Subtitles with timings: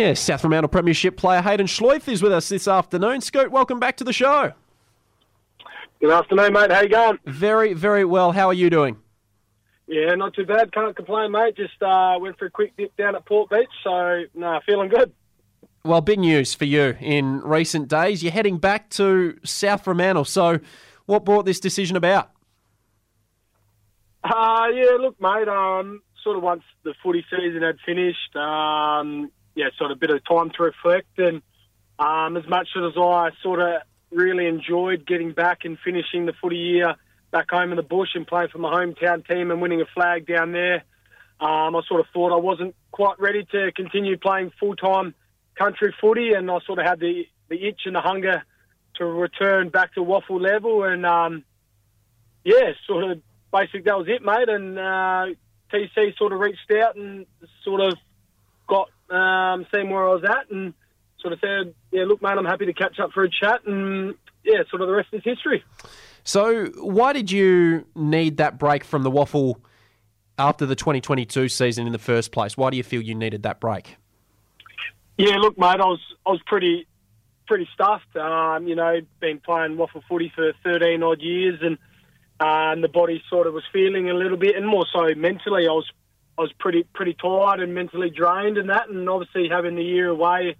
[0.00, 3.20] Yeah, South Fremantle Premiership player Haiden Schloithe is with us this afternoon.
[3.20, 4.54] Scoot, welcome back to the show.
[6.00, 6.72] Good afternoon, mate.
[6.72, 7.18] How you going?
[7.26, 8.32] Very, very well.
[8.32, 8.96] How are you doing?
[9.86, 10.72] Yeah, not too bad.
[10.72, 11.54] Can't complain, mate.
[11.54, 15.12] Just uh, went for a quick dip down at Port Beach, so nah, feeling good.
[15.84, 18.22] Well, big news for you in recent days.
[18.22, 20.24] You're heading back to South Fremantle.
[20.24, 20.60] So,
[21.04, 22.30] what brought this decision about?
[24.24, 25.46] Uh, yeah, look, mate.
[25.46, 30.10] Um, sort of once the footy season had finished, um, yeah, sort of a bit
[30.10, 31.42] of time to reflect, and
[31.98, 36.56] um, as much as I sort of really enjoyed getting back and finishing the footy
[36.56, 36.94] year
[37.30, 40.26] back home in the bush and playing for my hometown team and winning a flag
[40.26, 40.82] down there,
[41.40, 45.14] um, I sort of thought I wasn't quite ready to continue playing full time
[45.56, 48.42] country footy, and I sort of had the the itch and the hunger
[48.96, 51.44] to return back to WAFL level, and um,
[52.44, 53.20] yeah, sort of
[53.52, 54.48] basically that was it, mate.
[54.48, 55.26] And uh,
[55.72, 57.26] TC sort of reached out and
[57.64, 57.94] sort of
[58.68, 60.74] got um, seen where I was at, and
[61.20, 64.14] sort of said, "Yeah, look, mate, I'm happy to catch up for a chat." And
[64.44, 65.64] yeah, sort of the rest is history.
[66.24, 69.56] So, why did you need that break from the WAFL
[70.38, 72.56] after the 2022 season in the first place?
[72.56, 73.96] Why do you feel you needed that break?
[75.18, 76.86] Yeah, look, mate, I was I was pretty
[77.46, 78.16] pretty stuffed.
[78.16, 81.76] Um, you know, been playing WAFL footy for 13 odd years, and
[82.40, 85.66] uh, and the body sort of was feeling a little bit, and more so mentally,
[85.68, 85.90] I was
[86.40, 90.08] I was pretty pretty tired and mentally drained, and that, and obviously having the year
[90.08, 90.56] away,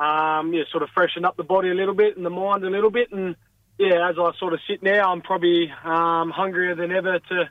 [0.00, 2.68] um, yeah, sort of freshened up the body a little bit and the mind a
[2.68, 3.36] little bit, and
[3.78, 7.48] yeah, as I sort of sit now, I'm probably um, hungrier than ever to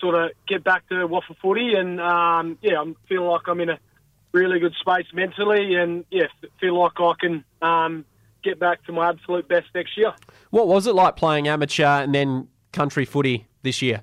[0.00, 3.70] sort of get back to WAFL footy, and um, yeah, I'm feeling like I'm in
[3.70, 3.78] a
[4.32, 6.26] really good space mentally, and yeah,
[6.60, 8.04] feel like I can um,
[8.42, 10.12] get back to my absolute best next year.
[10.50, 14.02] What was it like playing amateur and then country footy this year?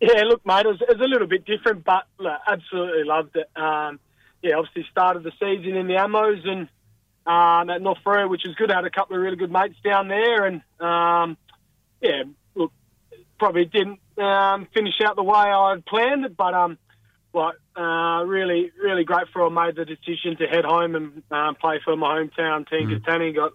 [0.00, 3.36] Yeah, look, mate, it was, it was a little bit different, but look, absolutely loved
[3.36, 3.50] it.
[3.54, 4.00] Um,
[4.42, 6.68] yeah, obviously started the season in the Amos and
[7.26, 8.70] um, at North which is good.
[8.70, 11.36] I had a couple of really good mates down there, and um,
[12.00, 12.22] yeah,
[12.54, 12.72] look,
[13.38, 16.78] probably didn't um, finish out the way I had planned it, but um,
[17.34, 21.80] like uh, really, really grateful I made the decision to head home and um, play
[21.84, 22.88] for my hometown team.
[22.88, 23.36] Mm.
[23.36, 23.52] Got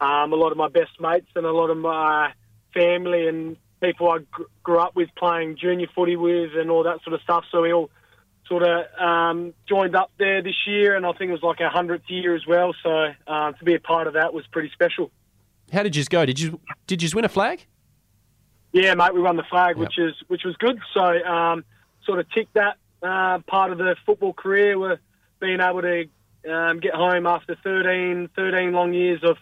[0.00, 2.32] um, a lot of my best mates and a lot of my
[2.72, 7.02] family and people I gr- grew up with playing junior footy with and all that
[7.02, 7.44] sort of stuff.
[7.50, 7.90] So we all
[8.46, 11.70] sort of um, joined up there this year, and I think it was like our
[11.70, 12.74] hundredth year as well.
[12.82, 15.10] So uh, to be a part of that was pretty special.
[15.72, 16.26] How did you go?
[16.26, 17.64] Did you did you win a flag?
[18.72, 19.78] Yeah, mate, we won the flag, Yep.
[19.78, 20.78] which is which was good.
[20.94, 21.64] So um,
[22.04, 24.78] sort of ticked that uh, part of the football career.
[24.78, 24.98] We're
[25.40, 26.04] being able to
[26.52, 29.36] um, get home after 13, 13 long years of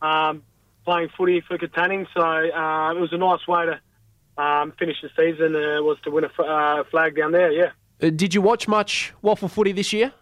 [0.00, 0.42] um,
[0.84, 2.06] playing footy for Katanning.
[2.14, 5.54] So uh, it was a nice way to um, finish the season.
[5.54, 7.52] Uh, was to win a f- uh, flag down there.
[7.52, 7.70] Yeah.
[8.02, 10.12] Uh, did you watch much WAFL footy this year?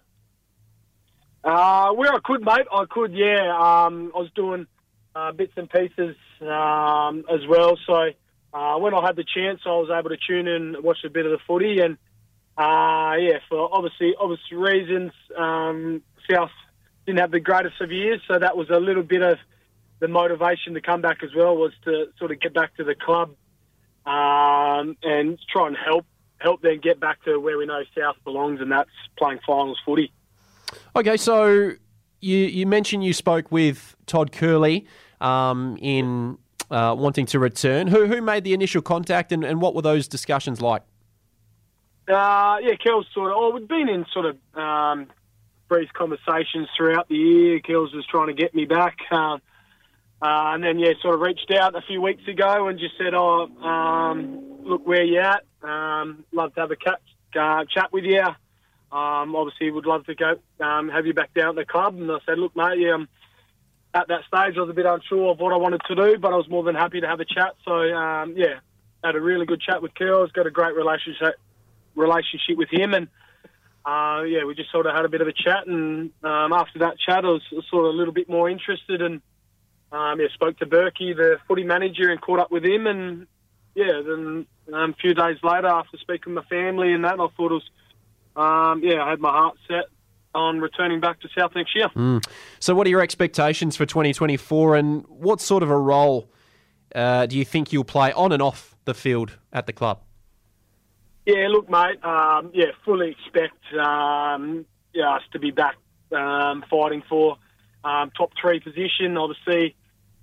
[1.42, 3.50] Uh, where I could, mate, I could, yeah.
[3.56, 4.66] Um, I was doing
[5.14, 7.78] uh, bits and pieces um, as well.
[7.86, 8.10] So
[8.52, 11.10] uh, when I had the chance, I was able to tune in and watch a
[11.10, 11.80] bit of the footy.
[11.80, 11.96] And
[12.58, 16.50] uh, yeah, for obviously obvious reasons, um, South
[17.06, 18.20] didn't have the greatest of years.
[18.28, 19.38] So that was a little bit of
[20.00, 22.94] the motivation to come back as well was to sort of get back to the
[22.94, 23.34] club
[24.06, 26.06] um, and try and help
[26.38, 30.10] help them get back to where we know South belongs, and that's playing finals footy.
[30.96, 31.72] Okay, so
[32.20, 34.86] you you mentioned you spoke with Todd Curley
[35.20, 36.38] um, in
[36.70, 37.86] uh, wanting to return.
[37.88, 40.82] Who who made the initial contact, and, and what were those discussions like?
[42.08, 43.36] Uh, yeah, Kel's sort of.
[43.36, 45.06] Oh, we've been in sort of um,
[45.68, 47.60] brief conversations throughout the year.
[47.60, 49.38] Kel's was trying to get me back, uh,
[50.22, 53.14] uh, and then yeah, sort of reached out a few weeks ago and just said,
[53.14, 55.44] "Oh, um, look where you at.
[55.62, 57.00] Um, love to have a cat,
[57.38, 58.22] uh, chat with you.
[58.92, 62.10] Um, obviously, would love to go um, have you back down at the club." And
[62.10, 63.08] I said, "Look, mate, yeah." Um,
[63.92, 66.32] at that stage, I was a bit unsure of what I wanted to do, but
[66.32, 67.56] I was more than happy to have a chat.
[67.64, 68.60] So, um, yeah,
[69.02, 70.30] had a really good chat with Kel's.
[70.30, 71.34] Got a great relationship
[71.96, 73.08] relationship with him, and
[73.84, 75.66] uh, yeah, we just sort of had a bit of a chat.
[75.66, 79.20] And after that chat, I was sort of a little bit more interested, and
[79.92, 82.86] um, yeah, spoke to Berkey, the footy manager, and caught up with him.
[82.86, 83.26] And
[83.74, 87.28] yeah, then um, a few days later, after speaking with my family and that, I
[87.36, 87.70] thought it was
[88.36, 89.84] um, yeah, I had my heart set
[90.34, 91.88] on returning back to South next year.
[92.60, 96.30] So, what are your expectations for 2024, and what sort of a role
[96.94, 100.00] uh, do you think you'll play on and off the field at the club?
[101.26, 102.02] Yeah, look, mate.
[102.04, 104.64] Um, yeah, fully expect um,
[104.94, 105.76] yeah, us to be back
[106.12, 107.36] um, fighting for
[107.84, 109.16] um, top three position.
[109.16, 109.76] Obviously,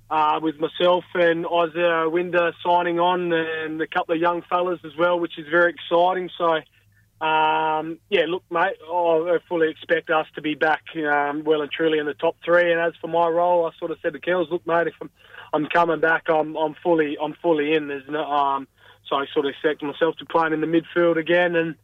[0.10, 4.96] uh, with myself and Isaiah Winder signing on, and a couple of young fellas as
[4.98, 6.30] well, which is very exciting.
[6.38, 11.72] So, um, yeah, look, mate, I fully expect us to be back um, well and
[11.72, 12.72] truly in the top three.
[12.72, 15.10] And as for my role, I sort of said to Kells, look, mate, if I'm,
[15.54, 17.88] I'm coming back, I'm, I'm fully, I'm fully in.
[17.88, 18.68] There's no, um,
[19.10, 21.76] so I sort of expect myself to play in the midfield again, and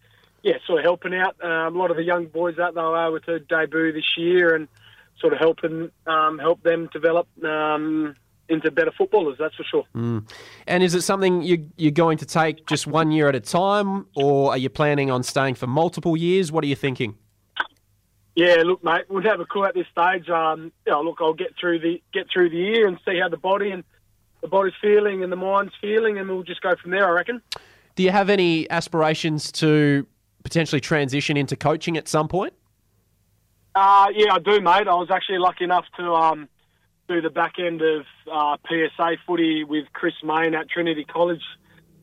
[0.43, 3.19] yeah, sort of helping out um, a lot of the young boys they were able
[3.21, 4.67] to debut this year, and
[5.23, 8.13] sort of helping um, help them develop um,
[8.49, 9.83] into better footballers, that's for sure.
[9.95, 10.29] Mm.
[10.67, 14.05] And is it something you, you're going to take just one year at a time,
[14.17, 16.51] or are you planning on staying for multiple years?
[16.51, 17.15] What are you thinking?
[18.35, 20.27] Yeah, look, mate, we'll have a clue at this stage.
[20.29, 23.37] Um, yeah, look, I'll get through the get through the year and see how the
[23.37, 23.83] body and
[24.41, 27.07] the body's feeling and the mind's feeling, and we'll just go from there.
[27.07, 27.41] I reckon.
[27.95, 30.05] Do you have any aspirations to
[30.43, 32.53] potentially transition into coaching at some point?
[33.75, 34.87] Uh, yeah, I do, mate.
[34.87, 36.49] I was actually lucky enough to um,
[37.07, 41.41] do the back end of uh, PSA footy with Chris Main at Trinity College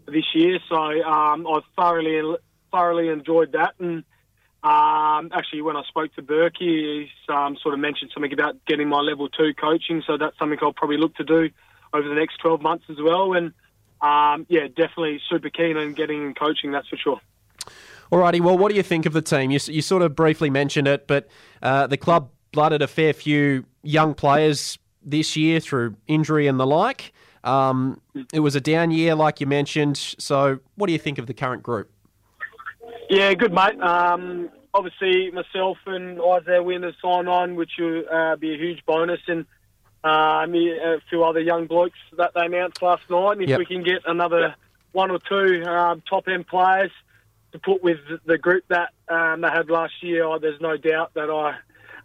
[0.07, 0.59] this year.
[0.69, 2.37] So um, I thoroughly
[2.73, 3.75] thoroughly enjoyed that.
[3.79, 4.05] And
[4.63, 8.89] um, actually, when I spoke to Berkey, he um, sort of mentioned something about getting
[8.89, 10.03] my level two coaching.
[10.07, 11.51] So that's something I'll probably look to do
[11.93, 13.35] over the next 12 months as well.
[13.35, 13.53] And
[14.03, 17.21] um, yeah, definitely super keen on getting in coaching, that's for sure.
[18.13, 19.51] Alrighty, well, what do you think of the team?
[19.51, 21.29] You, you sort of briefly mentioned it, but
[21.63, 26.67] uh, the club blooded a fair few young players this year through injury and the
[26.67, 27.13] like.
[27.45, 28.01] Um,
[28.33, 29.97] it was a down year, like you mentioned.
[29.97, 31.91] So, what do you think of the current group?
[33.09, 33.81] Yeah, good, mate.
[33.81, 39.21] Um, obviously, myself and Isaiah Winder signed on, which will uh, be a huge bonus.
[39.29, 39.47] And
[40.03, 43.33] uh, a few other young blokes that they announced last night.
[43.33, 43.59] And if yep.
[43.59, 44.55] we can get another
[44.93, 46.91] one or two um, top end players
[47.53, 51.15] to put with the group that um, they had last year, oh, there's no doubt
[51.15, 51.57] that I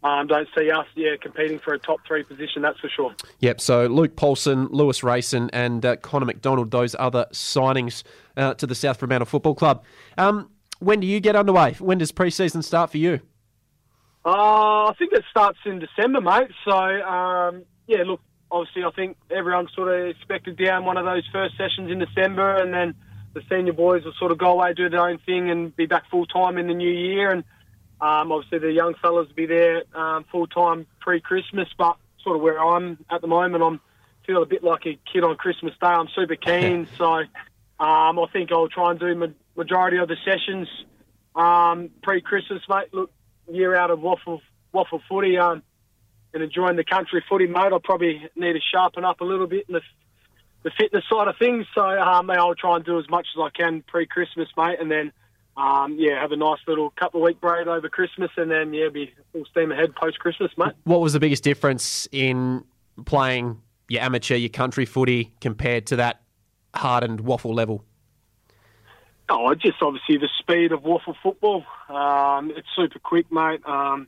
[0.03, 2.61] um, don't see us, yeah, competing for a top three position.
[2.61, 3.15] That's for sure.
[3.39, 3.61] Yep.
[3.61, 6.71] So Luke Paulson, Lewis Rayson, and uh, Connor McDonald.
[6.71, 8.03] Those other signings
[8.37, 9.83] uh, to the South Fremantle Football Club.
[10.17, 11.73] Um, when do you get underway?
[11.79, 13.21] When does preseason start for you?
[14.25, 16.49] Uh, I think it starts in December, mate.
[16.65, 18.21] So um, yeah, look,
[18.51, 22.55] obviously, I think everyone sort of expected down one of those first sessions in December,
[22.55, 22.95] and then
[23.35, 26.09] the senior boys will sort of go away, do their own thing, and be back
[26.09, 27.31] full time in the new year.
[27.31, 27.43] And
[28.01, 31.67] um, obviously, the young fellas will be there um, full time pre Christmas.
[31.77, 33.79] But sort of where I'm at the moment, I'm
[34.25, 35.87] feel a bit like a kid on Christmas Day.
[35.87, 37.27] I'm super keen, so um,
[37.77, 40.67] I think I'll try and do ma- majority of the sessions
[41.35, 42.87] um, pre Christmas, mate.
[42.93, 43.11] Look,
[43.51, 44.39] year out of WAFL
[44.73, 45.37] WAFL footy.
[45.37, 45.61] Um,
[46.33, 47.71] and enjoying the country footy mode.
[47.71, 49.81] I'll probably need to sharpen up a little bit in the,
[50.65, 51.67] the fitness side of things.
[51.75, 55.13] So um, I'll try and do as much as I can pre-Christmas, mate, and then
[55.55, 58.89] um, yeah, have a nice little couple of week break over Christmas, and then yeah,
[58.89, 60.73] be full steam ahead post Christmas, mate.
[60.83, 62.65] What was the biggest difference in
[63.05, 66.21] playing your amateur, your country footy compared to that
[66.73, 67.85] hardened WAFL level?
[69.29, 71.63] Oh, just obviously the speed of WAFL football.
[71.89, 74.07] Um, it's super quick, mate, um,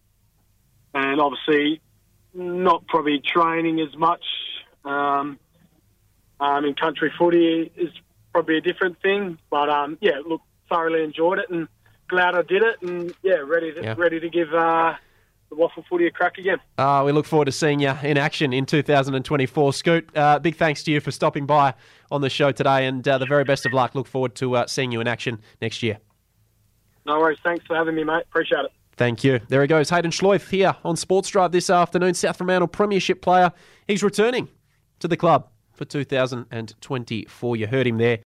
[0.96, 1.82] and obviously
[2.34, 4.24] not probably training as much.
[4.84, 5.40] Um,
[6.40, 7.92] um, in country footy is
[8.32, 11.68] probably a different thing, but um, yeah, look, thoroughly enjoyed it and
[12.08, 13.96] glad I did it, and yeah, ready to, yeah.
[13.98, 14.96] ready to give uh,
[15.50, 16.60] the WAFL footy a crack again.
[16.78, 19.74] Uh, we look forward to seeing you in action in 2024.
[19.74, 21.74] Scoot, uh, big thanks to you for stopping by
[22.12, 23.96] on the show today, and uh, the very best of luck.
[23.96, 26.00] Look forward to uh, seeing you in action next year.
[27.06, 27.40] No worries.
[27.44, 28.24] Thanks for having me, mate.
[28.30, 28.72] Appreciate it.
[28.98, 29.40] Thank you.
[29.48, 32.16] There he goes, Haiden Schloithe here on Sports Drive this afternoon.
[32.16, 33.52] South Fremantle Premiership player.
[33.88, 34.50] He's returning
[35.00, 37.56] to the club for 2024.
[37.56, 38.20] You heard him there.